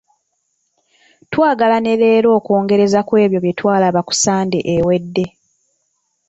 [1.31, 5.25] Twagala ne leero okwongereza ku ebyo bye twalaba ku Ssande ewedde.